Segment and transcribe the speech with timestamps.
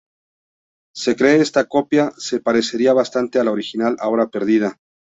[0.95, 4.79] Se cree esta copia se parecería bastante a la original ahora perdida.